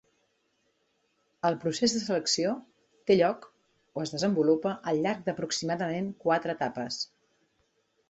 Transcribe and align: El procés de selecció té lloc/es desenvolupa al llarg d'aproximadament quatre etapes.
El 1.49 1.57
procés 1.65 1.93
de 1.97 2.01
selecció 2.05 2.55
té 3.11 3.19
lloc/es 3.21 4.17
desenvolupa 4.17 4.75
al 4.95 5.05
llarg 5.07 5.25
d'aproximadament 5.31 6.13
quatre 6.29 6.61
etapes. 6.61 7.03